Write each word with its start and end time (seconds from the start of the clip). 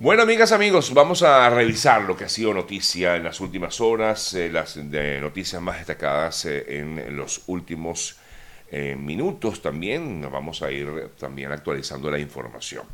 Bueno, 0.00 0.22
amigas, 0.22 0.52
amigos, 0.52 0.94
vamos 0.94 1.24
a 1.24 1.50
revisar 1.50 2.02
lo 2.02 2.16
que 2.16 2.22
ha 2.22 2.28
sido 2.28 2.54
noticia 2.54 3.16
en 3.16 3.24
las 3.24 3.40
últimas 3.40 3.80
horas, 3.80 4.32
eh, 4.32 4.48
las 4.48 4.76
noticias 4.76 5.60
más 5.60 5.78
destacadas 5.78 6.44
eh, 6.44 6.78
en 6.78 7.16
los 7.16 7.42
últimos 7.48 8.16
eh, 8.70 8.94
minutos 8.94 9.60
también. 9.60 10.24
Vamos 10.30 10.62
a 10.62 10.70
ir 10.70 11.08
también 11.18 11.50
actualizando 11.50 12.12
la 12.12 12.20
información. 12.20 12.84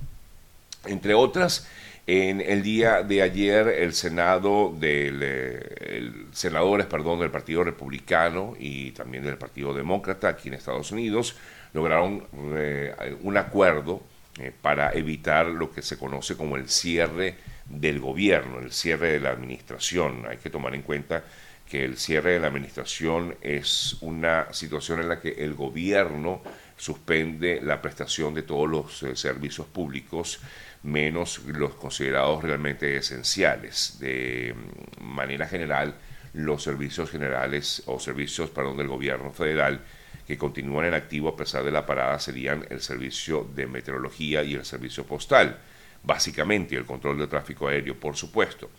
Entre 0.86 1.12
otras, 1.12 1.68
en 2.06 2.40
el 2.40 2.62
día 2.62 3.02
de 3.02 3.20
ayer 3.20 3.68
el 3.68 3.92
Senado 3.92 4.74
del 4.74 6.28
senadores, 6.32 6.86
perdón, 6.86 7.20
del 7.20 7.30
Partido 7.30 7.64
Republicano 7.64 8.54
y 8.58 8.92
también 8.92 9.24
del 9.24 9.36
Partido 9.36 9.74
Demócrata 9.74 10.28
aquí 10.28 10.48
en 10.48 10.54
Estados 10.54 10.90
Unidos 10.90 11.36
lograron 11.74 12.24
un 12.32 13.36
acuerdo 13.36 14.00
eh, 14.38 14.52
para 14.60 14.92
evitar 14.92 15.46
lo 15.46 15.70
que 15.70 15.82
se 15.82 15.96
conoce 15.96 16.36
como 16.36 16.56
el 16.56 16.68
cierre 16.68 17.36
del 17.66 18.00
gobierno, 18.00 18.58
el 18.58 18.72
cierre 18.72 19.12
de 19.12 19.20
la 19.20 19.30
administración. 19.30 20.26
Hay 20.28 20.38
que 20.38 20.50
tomar 20.50 20.74
en 20.74 20.82
cuenta 20.82 21.24
que 21.68 21.84
el 21.84 21.96
cierre 21.96 22.32
de 22.32 22.40
la 22.40 22.48
administración 22.48 23.36
es 23.40 23.96
una 24.00 24.52
situación 24.52 25.00
en 25.00 25.08
la 25.08 25.20
que 25.20 25.30
el 25.30 25.54
gobierno 25.54 26.42
suspende 26.76 27.60
la 27.62 27.80
prestación 27.80 28.34
de 28.34 28.42
todos 28.42 28.68
los 28.68 29.02
eh, 29.04 29.16
servicios 29.16 29.66
públicos, 29.66 30.40
menos 30.82 31.40
los 31.46 31.74
considerados 31.74 32.42
realmente 32.42 32.96
esenciales. 32.96 33.98
De 34.00 34.54
mm, 34.54 35.04
manera 35.04 35.46
general, 35.46 35.94
los 36.32 36.62
servicios 36.62 37.10
generales 37.10 37.82
o 37.86 38.00
servicios, 38.00 38.50
perdón, 38.50 38.76
del 38.76 38.88
gobierno 38.88 39.30
federal 39.32 39.80
que 40.26 40.38
continúan 40.38 40.86
en 40.86 40.94
activo 40.94 41.28
a 41.28 41.36
pesar 41.36 41.64
de 41.64 41.70
la 41.70 41.84
parada 41.84 42.18
serían 42.18 42.66
el 42.70 42.80
servicio 42.80 43.48
de 43.54 43.66
meteorología 43.66 44.42
y 44.42 44.54
el 44.54 44.64
servicio 44.64 45.04
postal, 45.04 45.58
básicamente 46.02 46.76
el 46.76 46.84
control 46.84 47.18
del 47.18 47.28
tráfico 47.28 47.68
aéreo, 47.68 47.98
por 47.98 48.16
supuesto. 48.16 48.70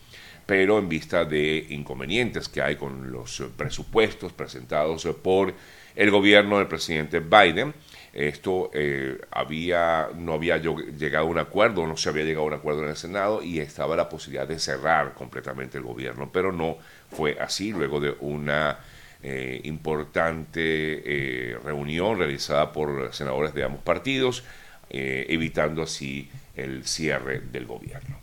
Pero 0.46 0.78
en 0.78 0.88
vista 0.88 1.26
de 1.26 1.66
inconvenientes 1.70 2.50
que 2.50 2.62
hay 2.62 2.76
con 2.76 3.12
los 3.12 3.44
presupuestos 3.58 4.32
presentados 4.34 5.06
por 5.24 5.54
el 5.96 6.12
gobierno 6.12 6.60
del 6.60 6.68
presidente 6.68 7.20
Biden, 7.20 7.74
esto 8.14 8.72
eh, 8.74 9.20
había, 9.32 10.10
no 10.16 10.34
había 10.34 10.58
llegado 10.58 11.28
a 11.28 11.30
un 11.30 11.38
acuerdo, 11.38 11.86
no 11.86 11.98
se 11.98 12.10
había 12.10 12.24
llegado 12.24 12.46
a 12.46 12.48
un 12.48 12.54
acuerdo 12.54 12.84
en 12.84 12.90
el 12.90 12.96
Senado 12.96 13.44
y 13.44 13.60
estaba 13.60 13.96
la 13.96 14.08
posibilidad 14.08 14.48
de 14.48 14.58
cerrar 14.58 15.14
completamente 15.14 15.78
el 15.78 15.84
gobierno, 15.84 16.30
pero 16.32 16.54
no 16.54 16.78
fue 17.12 17.38
así 17.40 17.72
luego 17.72 18.00
de 18.00 18.16
una 18.22 18.80
eh, 19.28 19.60
importante 19.64 20.62
eh, 20.62 21.58
reunión 21.64 22.20
realizada 22.20 22.72
por 22.72 23.12
senadores 23.12 23.56
de 23.56 23.64
ambos 23.64 23.82
partidos, 23.82 24.44
eh, 24.88 25.26
evitando 25.30 25.82
así 25.82 26.30
el 26.56 26.86
cierre 26.86 27.40
del 27.40 27.66
gobierno. 27.66 28.20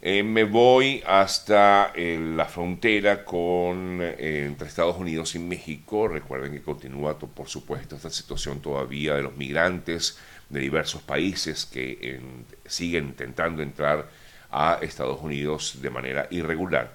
me 0.00 0.44
voy 0.44 1.02
hasta 1.04 1.92
la 1.96 2.44
frontera 2.44 3.24
con, 3.24 4.00
entre 4.00 4.68
Estados 4.68 4.96
Unidos 4.98 5.34
y 5.34 5.40
México. 5.40 6.06
Recuerden 6.06 6.52
que 6.52 6.62
continúa, 6.62 7.18
por 7.18 7.48
supuesto, 7.48 7.96
esta 7.96 8.10
situación 8.10 8.60
todavía 8.60 9.14
de 9.16 9.22
los 9.22 9.36
migrantes 9.36 10.16
de 10.48 10.60
diversos 10.60 11.02
países 11.02 11.66
que 11.66 12.20
siguen 12.66 13.06
intentando 13.06 13.62
entrar 13.62 14.08
a 14.52 14.78
Estados 14.80 15.20
Unidos 15.20 15.82
de 15.82 15.90
manera 15.90 16.28
irregular. 16.30 16.92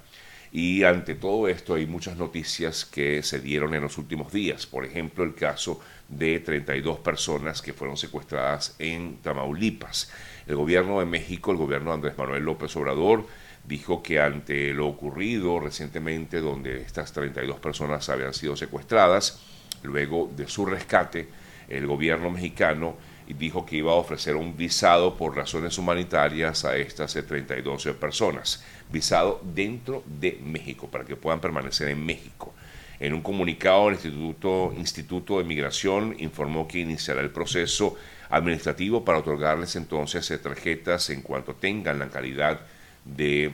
Y 0.52 0.84
ante 0.84 1.16
todo 1.16 1.48
esto 1.48 1.76
hay 1.76 1.86
muchas 1.86 2.18
noticias 2.18 2.86
que 2.86 3.22
se 3.22 3.40
dieron 3.40 3.76
en 3.76 3.82
los 3.82 3.98
últimos 3.98 4.34
días. 4.34 4.66
Por 4.66 4.84
ejemplo, 4.84 5.24
el 5.24 5.36
caso 5.36 5.80
de 6.08 6.40
32 6.40 7.00
personas 7.00 7.62
que 7.62 7.74
fueron 7.74 7.98
secuestradas 7.98 8.76
en 8.80 9.18
Tamaulipas. 9.18 10.12
El 10.48 10.56
gobierno 10.56 11.00
de 11.00 11.06
México, 11.06 11.52
el 11.52 11.58
gobierno 11.58 11.92
de 11.92 11.96
Andrés 11.96 12.18
Manuel 12.18 12.44
López 12.44 12.76
Obrador, 12.76 13.28
dijo 13.64 14.02
que 14.02 14.20
ante 14.20 14.74
lo 14.74 14.88
ocurrido 14.88 15.60
recientemente, 15.60 16.42
donde 16.42 16.82
estas 16.82 17.14
32 17.14 17.60
personas 17.60 18.10
habían 18.10 18.34
sido 18.34 18.56
secuestradas, 18.56 19.40
luego 19.84 20.32
de 20.36 20.48
su 20.48 20.66
rescate, 20.66 21.28
el 21.68 21.86
gobierno 21.86 22.32
mexicano 22.32 22.98
dijo 23.34 23.66
que 23.66 23.78
iba 23.78 23.92
a 23.92 23.96
ofrecer 23.96 24.36
un 24.36 24.58
visado 24.58 25.16
por 25.16 25.36
razones 25.36 25.78
humanitarias 25.78 26.66
a 26.66 26.76
estas 26.76 27.14
32 27.14 27.88
personas 28.00 28.64
visado 28.92 29.40
dentro 29.44 30.04
de 30.06 30.40
México, 30.44 30.88
para 30.90 31.06
que 31.06 31.16
puedan 31.16 31.40
permanecer 31.40 31.90
en 31.90 32.06
México. 32.06 32.54
En 33.00 33.14
un 33.14 33.22
comunicado, 33.22 33.88
el 33.88 33.96
Instituto, 33.96 34.74
Instituto 34.78 35.38
de 35.38 35.46
Migración 35.46 36.16
informó 36.20 36.68
que 36.68 36.80
iniciará 36.80 37.22
el 37.22 37.30
proceso 37.30 37.96
administrativo 38.30 39.06
para 39.06 39.20
otorgarles 39.20 39.76
entonces 39.76 40.28
tarjetas 40.42 41.10
en 41.10 41.22
cuanto 41.22 41.56
tengan 41.56 42.00
la 42.00 42.10
calidad 42.10 42.60
de, 43.06 43.54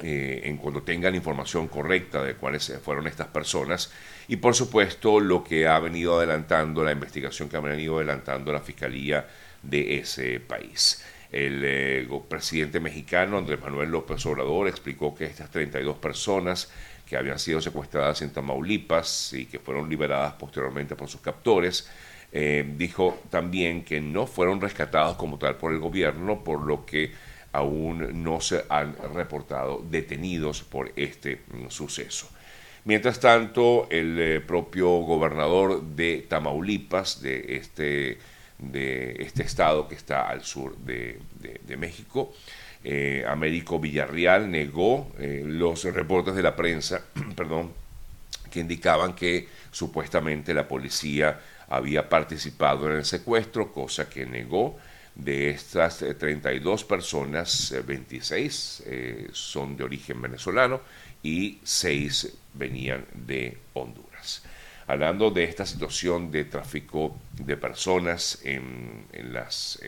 eh, 0.00 0.42
en 0.44 0.56
cuanto 0.56 0.82
tengan 0.82 1.14
información 1.14 1.68
correcta 1.68 2.22
de 2.22 2.34
cuáles 2.34 2.72
fueron 2.82 3.06
estas 3.06 3.28
personas 3.28 3.92
y 4.26 4.36
por 4.36 4.54
supuesto 4.54 5.20
lo 5.20 5.44
que 5.44 5.68
ha 5.68 5.78
venido 5.78 6.16
adelantando, 6.18 6.82
la 6.82 6.92
investigación 6.92 7.48
que 7.48 7.56
ha 7.56 7.60
venido 7.60 7.96
adelantando 7.96 8.52
la 8.52 8.60
Fiscalía 8.60 9.26
de 9.62 9.98
ese 9.98 10.40
país. 10.40 11.04
El 11.30 11.62
eh, 11.64 12.08
presidente 12.28 12.80
mexicano 12.80 13.38
Andrés 13.38 13.60
Manuel 13.60 13.90
López 13.90 14.24
Obrador 14.26 14.68
explicó 14.68 15.14
que 15.14 15.24
estas 15.26 15.50
32 15.50 15.96
personas 15.98 16.70
que 17.06 17.16
habían 17.16 17.38
sido 17.38 17.60
secuestradas 17.60 18.22
en 18.22 18.30
Tamaulipas 18.30 19.32
y 19.32 19.46
que 19.46 19.58
fueron 19.58 19.88
liberadas 19.88 20.34
posteriormente 20.34 20.96
por 20.96 21.08
sus 21.08 21.20
captores, 21.20 21.88
eh, 22.32 22.64
dijo 22.76 23.20
también 23.30 23.84
que 23.84 24.00
no 24.00 24.26
fueron 24.26 24.60
rescatados 24.60 25.16
como 25.16 25.38
tal 25.38 25.56
por 25.56 25.72
el 25.72 25.78
gobierno, 25.78 26.42
por 26.42 26.62
lo 26.66 26.84
que 26.84 27.12
aún 27.54 28.22
no 28.24 28.40
se 28.40 28.64
han 28.68 28.96
reportado 29.14 29.82
detenidos 29.88 30.62
por 30.62 30.92
este 30.96 31.40
mm, 31.48 31.68
suceso. 31.68 32.28
Mientras 32.84 33.18
tanto, 33.20 33.86
el 33.90 34.18
eh, 34.20 34.40
propio 34.40 34.88
gobernador 34.88 35.82
de 35.82 36.26
Tamaulipas, 36.28 37.22
de 37.22 37.56
este 37.56 38.18
de 38.58 39.16
este 39.18 39.42
estado 39.42 39.88
que 39.88 39.94
está 39.94 40.28
al 40.28 40.44
sur 40.44 40.76
de, 40.78 41.20
México. 41.76 42.32
Eh, 42.84 43.24
Américo 43.26 43.80
Villarreal 43.80 44.50
negó 44.50 45.10
eh, 45.18 45.42
los 45.44 45.84
reportes 45.84 46.34
de 46.34 46.42
la 46.42 46.54
prensa, 46.54 47.02
perdón, 47.36 47.72
que 48.50 48.60
indicaban 48.60 49.14
que 49.14 49.48
supuestamente 49.70 50.54
la 50.54 50.68
policía 50.68 51.40
había 51.68 52.08
participado 52.08 52.90
en 52.90 52.98
el 52.98 53.04
secuestro, 53.04 53.72
cosa 53.72 54.08
que 54.08 54.26
negó. 54.26 54.78
De 55.14 55.50
estas 55.50 55.98
32 55.98 56.82
eh, 56.82 56.84
personas, 56.86 57.74
26 57.86 58.84
son 59.32 59.76
de 59.76 59.84
origen 59.84 60.20
venezolano 60.20 60.80
y 61.22 61.60
6 61.62 62.36
venían 62.54 63.06
de 63.14 63.58
Honduras 63.74 64.42
hablando 64.86 65.30
de 65.30 65.44
esta 65.44 65.64
situación 65.64 66.30
de 66.30 66.44
tráfico 66.44 67.16
de 67.32 67.56
personas 67.56 68.40
en, 68.44 69.06
las, 69.32 69.80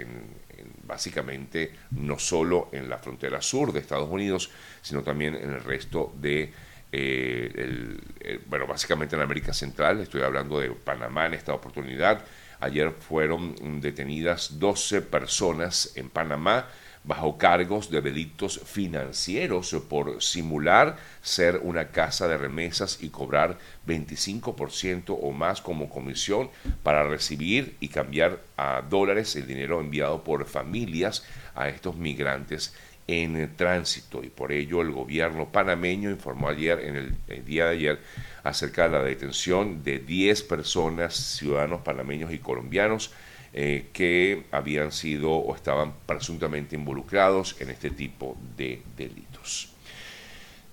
básicamente 0.84 1.72
no 1.90 2.18
solo 2.18 2.68
en 2.72 2.88
la 2.88 2.98
frontera 2.98 3.42
sur 3.42 3.72
de 3.72 3.80
Estados 3.80 4.08
Unidos, 4.08 4.50
sino 4.82 5.02
también 5.02 5.34
en 5.34 5.50
el 5.50 5.62
resto 5.62 6.14
de, 6.18 6.52
eh, 6.92 8.40
bueno, 8.46 8.66
básicamente 8.66 9.16
en 9.16 9.22
América 9.22 9.52
Central, 9.52 10.00
estoy 10.00 10.22
hablando 10.22 10.58
de 10.60 10.70
Panamá 10.70 11.26
en 11.26 11.34
esta 11.34 11.52
oportunidad. 11.52 12.24
Ayer 12.60 12.92
fueron 12.92 13.80
detenidas 13.80 14.58
12 14.58 15.02
personas 15.02 15.92
en 15.94 16.08
Panamá 16.08 16.66
bajo 17.06 17.38
cargos 17.38 17.88
de 17.88 18.00
delitos 18.00 18.60
financieros 18.64 19.74
por 19.88 20.20
simular 20.20 20.96
ser 21.22 21.60
una 21.62 21.88
casa 21.88 22.26
de 22.26 22.36
remesas 22.36 22.98
y 23.00 23.10
cobrar 23.10 23.58
25% 23.86 25.16
o 25.20 25.30
más 25.30 25.60
como 25.60 25.88
comisión 25.88 26.50
para 26.82 27.08
recibir 27.08 27.76
y 27.78 27.88
cambiar 27.88 28.40
a 28.56 28.82
dólares 28.82 29.36
el 29.36 29.46
dinero 29.46 29.80
enviado 29.80 30.24
por 30.24 30.46
familias 30.46 31.24
a 31.54 31.68
estos 31.68 31.94
migrantes 31.94 32.74
en 33.08 33.54
tránsito 33.56 34.24
y 34.24 34.28
por 34.28 34.52
ello 34.52 34.82
el 34.82 34.90
gobierno 34.90 35.46
panameño 35.46 36.10
informó 36.10 36.48
ayer 36.48 36.80
en 36.80 36.96
el, 36.96 37.44
día 37.44 37.66
de 37.66 37.70
ayer 37.70 38.00
acerca 38.42 38.84
de 38.84 38.98
la 38.98 39.04
detención 39.04 39.84
de 39.84 40.00
10 40.00 40.42
personas 40.42 41.14
ciudadanos 41.14 41.82
panameños 41.82 42.32
y 42.32 42.38
colombianos 42.38 43.12
eh, 43.52 43.86
que 43.92 44.44
habían 44.50 44.92
sido 44.92 45.32
o 45.32 45.54
estaban 45.54 45.94
presuntamente 46.04 46.74
involucrados 46.74 47.56
en 47.60 47.70
este 47.70 47.90
tipo 47.90 48.36
de 48.56 48.82
delitos. 48.96 49.72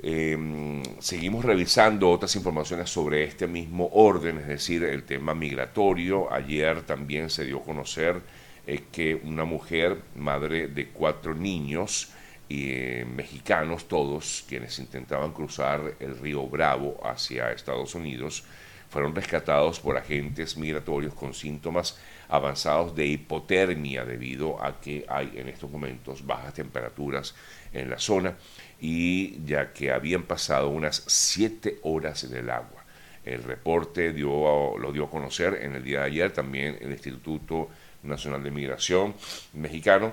Em, 0.06 0.84
seguimos 1.00 1.46
revisando 1.46 2.10
otras 2.10 2.36
informaciones 2.36 2.90
sobre 2.90 3.24
este 3.24 3.48
mismo 3.48 3.90
orden, 3.94 4.38
es 4.40 4.48
decir, 4.48 4.84
el 4.84 5.04
tema 5.04 5.34
migratorio. 5.34 6.34
Ayer 6.34 6.82
también 6.82 7.30
se 7.30 7.46
dio 7.46 7.60
a 7.60 7.64
conocer 7.64 8.22
eh, 8.68 8.82
que 8.92 9.16
una 9.24 9.46
mujer, 9.46 10.02
madre 10.16 10.68
de 10.68 10.88
cuatro 10.90 11.34
niños, 11.34 12.12
eh, 12.50 13.06
mexicanos 13.08 13.88
todos, 13.88 14.46
quienes 14.48 14.78
intentaban 14.80 15.32
cruzar 15.32 15.96
el 16.00 16.18
río 16.20 16.46
Bravo 16.48 17.00
hacia 17.04 17.52
Estados 17.52 17.96
Unidos, 17.96 18.44
fueron 18.90 19.16
rescatados 19.16 19.80
por 19.80 19.98
agentes 19.98 20.56
migratorios 20.56 21.16
con 21.16 21.34
síntomas 21.34 21.98
avanzados 22.30 22.96
de 22.96 23.08
hipotermia 23.08 24.06
debido 24.06 24.64
a 24.64 24.80
que 24.80 25.04
hay 25.10 25.34
en 25.36 25.50
estos 25.50 25.72
momentos 25.72 26.26
bajas 26.26 26.54
temperaturas 26.54 27.34
en 27.74 27.90
la 27.90 27.98
zona 27.98 28.36
y 28.80 29.44
ya 29.46 29.74
que 29.74 29.92
habían 29.92 30.24
pasado 30.24 30.70
unas 30.70 31.04
siete 31.08 31.80
horas 31.82 32.24
en 32.24 32.36
el 32.36 32.50
agua. 32.52 32.84
El 33.26 33.42
reporte 33.44 34.14
dio, 34.14 34.78
lo 34.78 34.92
dio 34.92 35.06
a 35.06 35.10
conocer 35.10 35.60
en 35.64 35.76
el 35.76 35.84
día 35.84 36.02
de 36.02 36.06
ayer 36.06 36.32
también 36.32 36.78
el 36.80 36.92
Instituto 36.92 37.70
Nacional 38.04 38.44
de 38.44 38.52
Migración 38.52 39.16
mexicano. 39.54 40.12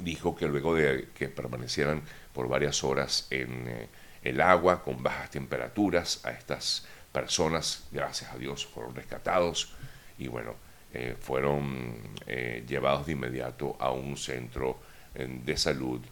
Dijo 0.00 0.34
que 0.36 0.46
luego 0.46 0.74
de 0.74 1.08
que 1.14 1.28
permanecieran 1.28 2.02
por 2.32 2.48
varias 2.48 2.84
horas 2.84 3.26
en 3.30 3.68
eh, 3.68 3.88
el 4.22 4.40
agua 4.40 4.82
con 4.82 5.02
bajas 5.02 5.30
temperaturas, 5.30 6.24
a 6.24 6.32
estas 6.32 6.86
personas, 7.12 7.84
gracias 7.92 8.32
a 8.32 8.36
Dios, 8.36 8.66
fueron 8.66 8.94
rescatados 8.94 9.72
y 10.18 10.28
bueno, 10.28 10.54
eh, 10.92 11.16
fueron 11.20 11.96
eh, 12.26 12.64
llevados 12.66 13.06
de 13.06 13.12
inmediato 13.12 13.76
a 13.78 13.90
un 13.90 14.16
centro 14.16 14.78
de 15.14 15.56
salud 15.56 16.02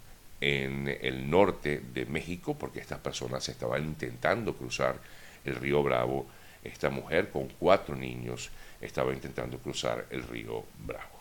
en 0.40 0.88
el 1.02 1.28
norte 1.28 1.82
de 1.92 2.06
México, 2.06 2.56
porque 2.56 2.80
estas 2.80 3.00
personas 3.00 3.46
estaban 3.50 3.84
intentando 3.84 4.56
cruzar 4.56 4.98
el 5.44 5.56
río 5.56 5.82
Bravo. 5.82 6.26
Esta 6.62 6.88
mujer 6.88 7.28
con 7.28 7.48
cuatro 7.58 7.94
niños 7.94 8.50
estaba 8.80 9.12
intentando 9.12 9.58
cruzar 9.58 10.06
el 10.10 10.22
río 10.22 10.64
Bravo. 10.86 11.13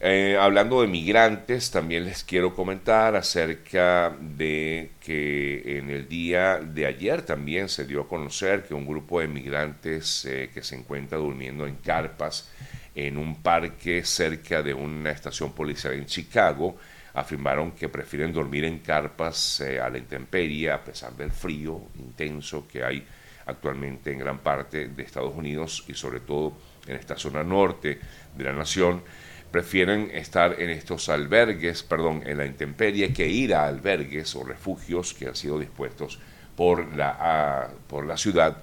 Eh, 0.00 0.36
hablando 0.40 0.80
de 0.80 0.86
migrantes, 0.86 1.72
también 1.72 2.04
les 2.04 2.22
quiero 2.22 2.54
comentar 2.54 3.16
acerca 3.16 4.16
de 4.20 4.92
que 5.00 5.78
en 5.78 5.90
el 5.90 6.08
día 6.08 6.58
de 6.58 6.86
ayer 6.86 7.22
también 7.22 7.68
se 7.68 7.84
dio 7.84 8.02
a 8.02 8.08
conocer 8.08 8.62
que 8.62 8.74
un 8.74 8.86
grupo 8.86 9.18
de 9.18 9.26
migrantes 9.26 10.24
eh, 10.24 10.50
que 10.54 10.62
se 10.62 10.76
encuentra 10.76 11.18
durmiendo 11.18 11.66
en 11.66 11.74
carpas 11.76 12.48
en 12.94 13.18
un 13.18 13.42
parque 13.42 14.04
cerca 14.04 14.62
de 14.62 14.72
una 14.72 15.10
estación 15.10 15.52
policial 15.52 15.94
en 15.94 16.06
Chicago 16.06 16.76
afirmaron 17.14 17.72
que 17.72 17.88
prefieren 17.88 18.32
dormir 18.32 18.66
en 18.66 18.78
carpas 18.78 19.60
eh, 19.62 19.80
a 19.80 19.90
la 19.90 19.98
intemperie 19.98 20.70
a 20.70 20.84
pesar 20.84 21.12
del 21.16 21.32
frío 21.32 21.88
intenso 21.96 22.68
que 22.68 22.84
hay 22.84 23.04
actualmente 23.46 24.12
en 24.12 24.20
gran 24.20 24.38
parte 24.38 24.86
de 24.86 25.02
Estados 25.02 25.34
Unidos 25.34 25.84
y 25.88 25.94
sobre 25.94 26.20
todo 26.20 26.56
en 26.86 26.94
esta 26.94 27.16
zona 27.16 27.42
norte 27.42 27.98
de 28.36 28.44
la 28.44 28.52
nación 28.52 29.02
prefieren 29.50 30.10
estar 30.12 30.60
en 30.60 30.70
estos 30.70 31.08
albergues, 31.08 31.82
perdón, 31.82 32.22
en 32.26 32.38
la 32.38 32.46
intemperie, 32.46 33.12
que 33.12 33.26
ir 33.26 33.54
a 33.54 33.66
albergues 33.66 34.34
o 34.36 34.44
refugios 34.44 35.14
que 35.14 35.26
han 35.28 35.36
sido 35.36 35.58
dispuestos 35.58 36.18
por 36.56 36.94
la, 36.96 37.70
por 37.86 38.04
la 38.04 38.16
ciudad 38.16 38.58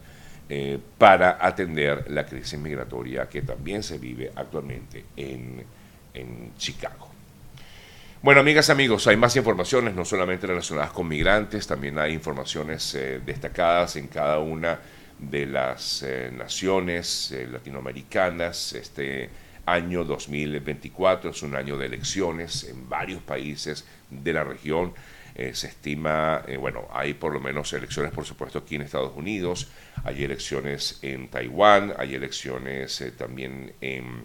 eh, 0.47 0.77
para 0.97 1.37
atender 1.41 2.11
la 2.11 2.25
crisis 2.25 2.59
migratoria 2.59 3.27
que 3.27 3.41
también 3.41 3.81
se 3.81 3.97
vive 3.97 4.31
actualmente 4.35 5.05
en, 5.15 5.63
en 6.13 6.51
Chicago. 6.57 7.09
Bueno, 8.21 8.41
amigas, 8.41 8.69
amigos, 8.69 9.07
hay 9.07 9.17
más 9.17 9.35
informaciones, 9.35 9.95
no 9.95 10.05
solamente 10.05 10.45
relacionadas 10.45 10.91
con 10.91 11.07
migrantes, 11.07 11.65
también 11.65 11.97
hay 11.97 12.13
informaciones 12.13 12.95
eh, 12.95 13.21
destacadas 13.25 13.95
en 13.95 14.07
cada 14.07 14.39
una 14.39 14.79
de 15.17 15.45
las 15.45 16.03
eh, 16.03 16.31
naciones 16.35 17.33
latinoamericanas. 17.51 18.73
Este, 18.73 19.29
año 19.65 20.03
2024 20.03 21.31
es 21.31 21.43
un 21.43 21.55
año 21.55 21.77
de 21.77 21.87
elecciones 21.87 22.63
en 22.65 22.87
varios 22.87 23.21
países 23.21 23.85
de 24.09 24.33
la 24.33 24.43
región. 24.43 24.93
Eh, 25.35 25.53
se 25.53 25.67
estima, 25.67 26.43
eh, 26.47 26.55
bueno, 26.55 26.87
hay 26.93 27.13
por 27.13 27.33
lo 27.33 27.41
menos 27.41 27.73
elecciones, 27.73 28.13
por 28.13 28.23
supuesto, 28.23 28.59
aquí 28.59 28.75
en 28.75 28.83
Estados 28.83 29.11
Unidos, 29.17 29.67
hay 30.05 30.23
elecciones 30.23 30.99
en 31.01 31.27
Taiwán, 31.27 31.93
hay 31.97 32.15
elecciones 32.15 33.01
eh, 33.01 33.11
también 33.11 33.73
en, 33.81 34.23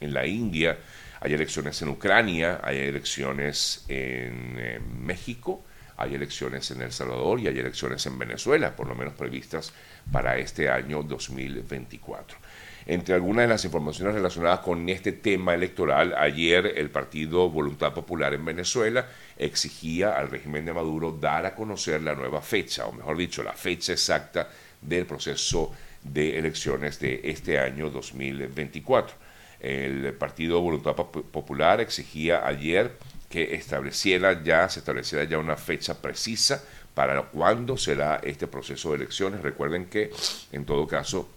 la 0.00 0.26
India, 0.26 0.78
hay 1.20 1.32
elecciones 1.32 1.80
en 1.80 1.88
Ucrania, 1.88 2.60
hay 2.62 2.78
elecciones 2.78 3.84
en 3.88 5.04
México, 5.04 5.62
hay 5.96 6.14
elecciones 6.14 6.70
en 6.70 6.80
El 6.80 6.92
Salvador 6.92 7.40
y 7.40 7.48
hay 7.48 7.58
elecciones 7.58 8.04
en 8.06 8.18
Venezuela, 8.18 8.74
por 8.74 8.86
lo 8.86 8.94
menos 8.94 9.12
previstas 9.12 9.74
para 10.10 10.38
este 10.38 10.70
año 10.70 11.02
2024. 11.02 12.38
Entre 12.86 13.14
algunas 13.14 13.44
de 13.44 13.48
las 13.48 13.64
informaciones 13.64 14.14
relacionadas 14.14 14.60
con 14.60 14.88
este 14.88 15.12
tema 15.12 15.54
electoral, 15.54 16.14
ayer 16.16 16.74
el 16.76 16.90
Partido 16.90 17.50
Voluntad 17.50 17.92
Popular 17.92 18.32
en 18.34 18.44
Venezuela 18.44 19.06
exigía 19.36 20.16
al 20.18 20.30
régimen 20.30 20.64
de 20.64 20.72
Maduro 20.72 21.12
dar 21.12 21.46
a 21.46 21.54
conocer 21.54 22.02
la 22.02 22.14
nueva 22.14 22.40
fecha, 22.40 22.86
o 22.86 22.92
mejor 22.92 23.16
dicho, 23.16 23.42
la 23.42 23.52
fecha 23.52 23.92
exacta 23.92 24.48
del 24.80 25.06
proceso 25.06 25.72
de 26.02 26.38
elecciones 26.38 26.98
de 27.00 27.20
este 27.24 27.58
año 27.58 27.90
2024. 27.90 29.14
El 29.60 30.14
Partido 30.14 30.60
Voluntad 30.60 30.94
Popular 30.94 31.80
exigía 31.80 32.46
ayer 32.46 32.96
que 33.28 33.54
estableciera 33.54 34.42
ya, 34.42 34.68
se 34.68 34.80
estableciera 34.80 35.24
ya 35.24 35.38
una 35.38 35.56
fecha 35.56 36.00
precisa 36.00 36.64
para 36.94 37.22
cuándo 37.22 37.76
será 37.76 38.20
este 38.24 38.46
proceso 38.46 38.90
de 38.90 38.96
elecciones. 38.96 39.42
Recuerden 39.42 39.86
que, 39.86 40.10
en 40.50 40.64
todo 40.64 40.86
caso, 40.86 41.28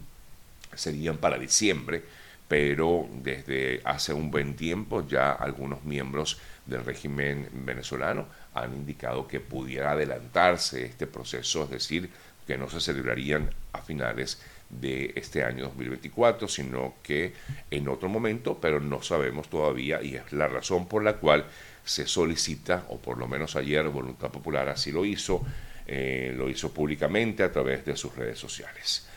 serían 0.76 1.18
para 1.18 1.38
diciembre, 1.38 2.04
pero 2.48 3.08
desde 3.22 3.82
hace 3.84 4.14
un 4.14 4.30
buen 4.30 4.56
tiempo 4.56 5.08
ya 5.08 5.32
algunos 5.32 5.84
miembros 5.84 6.40
del 6.66 6.86
régimen 6.86 7.50
venezolano 7.52 8.28
han 8.54 8.74
indicado 8.74 9.28
que 9.28 9.40
pudiera 9.40 9.92
adelantarse 9.92 10.86
este 10.86 11.08
proceso, 11.08 11.64
es 11.64 11.70
decir, 11.72 12.10
que 12.46 12.58
no 12.58 12.70
se 12.70 12.80
celebrarían 12.80 13.50
a 13.72 13.82
finales 13.82 14.42
de 14.70 15.14
este 15.16 15.44
año 15.44 15.66
2024, 15.66 16.48
sino 16.48 16.96
que 17.04 17.34
en 17.70 17.88
otro 17.88 18.10
momento, 18.10 18.58
pero 18.60 18.80
no 18.80 19.02
sabemos 19.02 19.50
todavía 19.50 20.02
y 20.02 20.16
es 20.16 20.32
la 20.34 20.48
razón 20.48 20.88
por 20.88 21.04
la 21.04 21.14
cual 21.14 21.46
se 21.86 22.08
solicita, 22.08 22.86
o 22.90 22.98
por 23.00 23.18
lo 23.18 23.28
menos 23.28 23.56
ayer 23.56 23.88
Voluntad 23.90 24.32
Popular 24.32 24.70
así 24.70 24.92
lo 24.92 25.06
hizo, 25.06 25.44
eh, 25.86 26.34
lo 26.36 26.50
hizo 26.50 26.74
públicamente 26.74 27.44
a 27.44 27.52
través 27.52 27.86
de 27.86 27.98
sus 27.98 28.16
redes 28.16 28.40
sociales. 28.40 29.08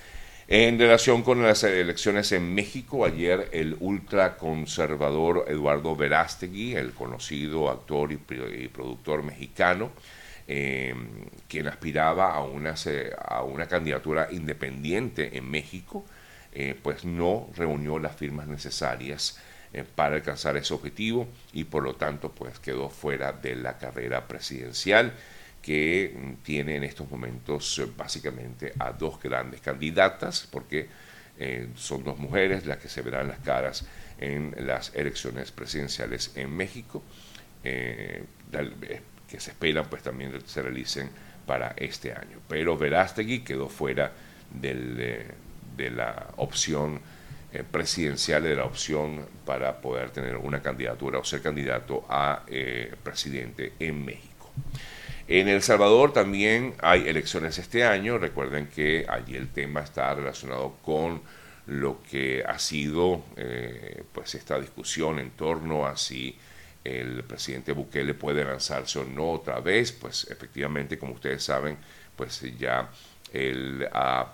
En 0.49 0.79
relación 0.79 1.25
con 1.25 1.43
las 1.43 1.65
elecciones 1.65 2.31
en 2.31 2.55
México, 2.55 3.05
ayer 3.05 3.49
el 3.53 3.77
ultraconservador 3.81 5.47
Eduardo 5.49 5.97
Verástegui, 5.97 6.77
el 6.77 6.93
conocido 6.93 7.69
actor 7.69 8.13
y, 8.13 8.17
productor 8.69 9.25
mexicano, 9.25 9.91
em, 10.47 11.09
quien 11.49 11.67
aspiraba 11.67 12.33
a 12.33 12.45
una, 12.45 12.75
a 13.27 13.43
una 13.43 13.67
candidatura 13.67 14.29
independiente 14.31 15.37
en 15.37 15.51
México, 15.51 16.05
eh, 16.53 16.79
pues 16.81 17.05
no 17.05 17.49
reunió 17.57 17.99
las 17.99 18.15
firmas 18.15 18.47
necesarias 18.47 19.41
eh, 19.73 19.83
para 19.97 20.15
alcanzar 20.15 20.57
ese 20.57 20.73
objetivo 20.75 21.27
y 21.53 21.65
por 21.65 21.83
lo 21.83 21.97
tanto 21.97 22.31
pues 22.31 22.61
quedó 22.61 22.89
fuera 22.89 23.33
de 23.33 23.57
la 23.57 23.79
carrera 23.79 24.29
presidencial 24.29 25.13
que 25.67 26.37
tiene 26.45 26.77
en 26.77 26.85
estos 26.85 27.11
momentos 27.11 27.81
eh, 27.81 27.89
básicamente 27.97 28.73
a 28.79 28.93
dos 28.93 29.21
grandes 29.21 29.61
candidatas, 29.61 30.47
porque 30.49 30.87
eh, 31.41 31.71
son 31.75 32.05
dos 32.05 32.21
mujeres 32.21 32.67
las 32.67 32.79
que 32.79 32.89
se 32.89 33.03
verán 33.03 33.27
las 33.27 33.41
caras 33.41 33.85
en 34.21 34.55
las 34.61 34.95
elecciones 34.95 35.51
presidenciales 35.51 36.31
en 36.37 36.57
México, 36.57 37.03
eh, 37.65 38.23
que 39.29 39.41
se 39.41 39.51
esperan 39.51 39.87
pues 39.91 40.05
también 40.05 40.41
se 40.47 40.63
realicen 40.63 41.11
para 41.45 41.75
este 41.77 42.13
año. 42.13 42.39
Pero 42.49 42.79
Verástegui 42.79 43.41
quedó 43.41 43.69
fuera 43.69 44.13
de 44.53 45.35
la 45.91 46.29
opción 46.37 47.01
presidencial, 47.73 48.45
de 48.45 48.55
la 48.55 48.67
opción 48.67 49.27
para 49.45 49.81
poder 49.81 50.11
tener 50.11 50.37
una 50.37 50.63
candidatura 50.63 51.19
o 51.19 51.25
ser 51.25 51.43
candidato 51.43 52.07
a 52.09 52.45
presidente 53.03 53.73
en 53.81 54.05
México. 54.05 54.53
En 55.29 55.49
El 55.49 55.61
Salvador 55.61 56.13
también 56.13 56.75
hay 56.81 57.09
elecciones 57.09 57.59
este 57.59 57.85
año. 57.85 58.17
Recuerden 58.17 58.69
que 58.69 59.07
allí 59.09 59.35
el 59.35 59.49
tema 59.49 59.81
está 59.81 60.15
relacionado 60.15 60.77
con 60.85 61.21
lo 61.67 62.01
que 62.09 62.45
ha 62.47 62.61
sido 62.61 63.25
eh, 63.37 64.05
pues 64.13 64.37
esta 64.37 64.61
discusión 64.61 65.19
en 65.19 65.31
torno 65.31 65.85
a 65.85 65.97
si 65.97 66.39
el 66.85 67.25
presidente 67.25 67.73
Bukele 67.73 68.15
puede 68.15 68.45
lanzarse 68.45 69.01
o 69.01 69.05
no 69.05 69.33
otra 69.33 69.59
vez. 69.59 69.91
Pues 69.91 70.29
efectivamente, 70.31 70.97
como 70.97 71.15
ustedes 71.15 71.43
saben, 71.43 71.77
pues 72.15 72.41
ya 72.57 72.89
él, 73.33 73.89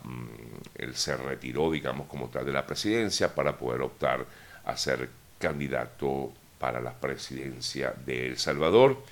mm, 0.05 0.27
él 0.77 0.95
se 0.95 1.17
retiró, 1.17 1.71
digamos, 1.71 2.07
como 2.07 2.29
tal 2.29 2.45
de 2.45 2.53
la 2.53 2.67
presidencia 2.67 3.35
para 3.35 3.57
poder 3.57 3.81
optar 3.81 4.27
a 4.67 4.77
ser 4.77 5.09
candidato 5.39 6.33
para 6.59 6.83
la 6.83 6.93
presidencia 6.93 7.95
de 8.05 8.27
El 8.27 8.39
Salvador. 8.39 9.03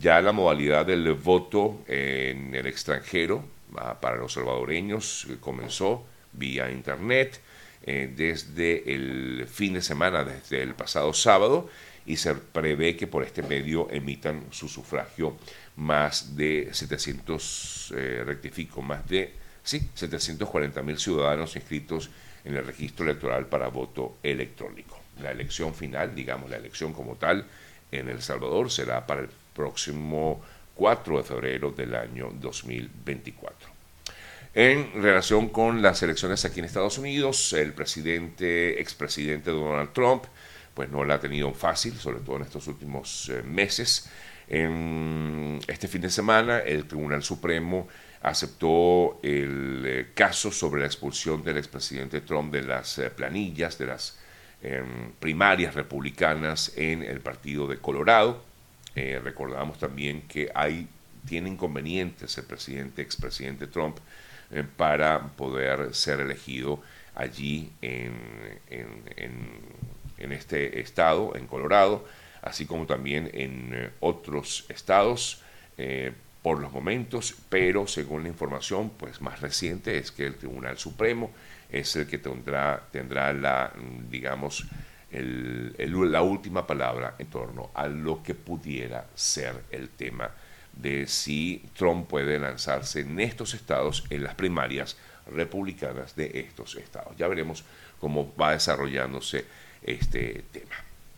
Ya 0.00 0.20
la 0.20 0.32
modalidad 0.32 0.84
del 0.84 1.14
voto 1.14 1.82
en 1.86 2.54
el 2.54 2.66
extranjero 2.66 3.44
ah, 3.76 3.98
para 4.00 4.16
los 4.16 4.34
salvadoreños 4.34 5.26
eh, 5.30 5.36
comenzó 5.40 6.04
vía 6.32 6.70
internet 6.70 7.40
eh, 7.82 8.12
desde 8.14 8.92
el 8.92 9.46
fin 9.46 9.74
de 9.74 9.82
semana, 9.82 10.24
desde 10.24 10.62
el 10.62 10.74
pasado 10.74 11.14
sábado, 11.14 11.70
y 12.04 12.16
se 12.16 12.34
prevé 12.34 12.94
que 12.96 13.06
por 13.06 13.22
este 13.22 13.42
medio 13.42 13.88
emitan 13.90 14.44
su 14.50 14.68
sufragio 14.68 15.36
más 15.76 16.36
de 16.36 16.68
700, 16.72 17.94
eh, 17.96 18.22
rectifico, 18.26 18.82
más 18.82 19.08
de 19.08 19.32
sí, 19.62 19.88
740 19.94 20.82
mil 20.82 20.98
ciudadanos 20.98 21.56
inscritos 21.56 22.10
en 22.44 22.56
el 22.56 22.66
registro 22.66 23.06
electoral 23.06 23.46
para 23.46 23.68
voto 23.68 24.18
electrónico. 24.22 25.00
La 25.22 25.30
elección 25.30 25.74
final, 25.74 26.14
digamos 26.14 26.50
la 26.50 26.56
elección 26.56 26.92
como 26.92 27.16
tal, 27.16 27.46
en 27.90 28.08
El 28.08 28.20
Salvador 28.20 28.70
será 28.70 29.06
para 29.06 29.22
el 29.22 29.28
próximo 29.56 30.42
4 30.74 31.16
de 31.16 31.24
febrero 31.24 31.70
del 31.70 31.94
año 31.94 32.30
2024. 32.34 33.68
En 34.54 35.02
relación 35.02 35.48
con 35.48 35.82
las 35.82 36.02
elecciones 36.02 36.44
aquí 36.44 36.60
en 36.60 36.66
Estados 36.66 36.98
Unidos, 36.98 37.52
el 37.52 37.72
presidente, 37.72 38.80
expresidente 38.80 39.50
Donald 39.50 39.92
Trump, 39.92 40.24
pues 40.74 40.90
no 40.90 41.04
la 41.04 41.14
ha 41.14 41.20
tenido 41.20 41.52
fácil, 41.52 41.94
sobre 41.94 42.20
todo 42.20 42.36
en 42.36 42.42
estos 42.42 42.66
últimos 42.66 43.30
eh, 43.30 43.42
meses. 43.42 44.10
En 44.48 45.58
este 45.66 45.88
fin 45.88 46.02
de 46.02 46.10
semana, 46.10 46.58
el 46.60 46.86
Tribunal 46.86 47.22
Supremo 47.22 47.88
aceptó 48.22 49.20
el 49.22 49.82
eh, 49.86 50.06
caso 50.14 50.50
sobre 50.50 50.80
la 50.80 50.86
expulsión 50.86 51.42
del 51.42 51.58
expresidente 51.58 52.20
Trump 52.20 52.52
de 52.52 52.62
las 52.62 52.98
eh, 52.98 53.10
planillas, 53.10 53.78
de 53.78 53.86
las 53.86 54.18
em, 54.62 55.12
primarias 55.18 55.74
republicanas 55.74 56.72
en 56.76 57.02
el 57.02 57.20
partido 57.20 57.66
de 57.66 57.78
Colorado. 57.78 58.42
Recordamos 59.22 59.78
también 59.78 60.22
que 60.22 60.50
hay, 60.54 60.88
tiene 61.28 61.50
inconvenientes 61.50 62.36
el 62.38 62.44
presidente, 62.44 63.02
expresidente 63.02 63.66
Trump, 63.66 63.98
para 64.76 65.28
poder 65.36 65.94
ser 65.94 66.20
elegido 66.20 66.82
allí 67.14 67.70
en, 67.82 68.12
en 70.18 70.32
este 70.32 70.80
estado, 70.80 71.36
en 71.36 71.46
Colorado, 71.46 72.06
así 72.42 72.66
como 72.66 72.86
también 72.86 73.30
en 73.32 73.70
eh, 73.74 73.90
otros 74.00 74.64
estados 74.68 75.42
eh, 75.78 76.12
por 76.42 76.60
los 76.60 76.72
momentos, 76.72 77.34
pero 77.48 77.86
según 77.86 78.22
la 78.22 78.28
información 78.28 78.90
pues 78.90 79.20
más 79.20 79.40
reciente 79.40 79.98
es 79.98 80.12
que 80.12 80.26
el 80.26 80.36
Tribunal 80.36 80.78
Supremo 80.78 81.32
es 81.70 81.96
el 81.96 82.06
que 82.06 82.18
tendrá, 82.18 82.84
tendrá 82.92 83.32
la, 83.32 83.72
digamos, 84.08 84.64
la 85.10 86.22
última 86.22 86.66
palabra 86.66 87.14
en 87.18 87.26
torno 87.28 87.70
a 87.74 87.86
lo 87.86 88.22
que 88.22 88.34
pudiera 88.34 89.06
ser 89.14 89.64
el 89.70 89.90
tema 89.90 90.30
de 90.72 91.06
si 91.06 91.64
Trump 91.76 92.08
puede 92.08 92.38
lanzarse 92.38 93.00
en 93.00 93.18
estos 93.20 93.54
estados 93.54 94.04
en 94.10 94.24
las 94.24 94.34
primarias 94.34 94.96
republicanas 95.26 96.14
de 96.16 96.40
estos 96.40 96.76
estados. 96.76 97.16
Ya 97.16 97.28
veremos 97.28 97.64
cómo 97.98 98.34
va 98.36 98.52
desarrollándose 98.52 99.44
este 99.82 100.44
tema. 100.52 100.85